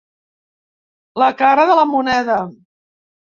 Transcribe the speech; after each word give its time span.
La 1.23 1.27
cara 1.43 1.65
de 1.71 1.75
la 1.81 1.85
moneda. 1.91 2.39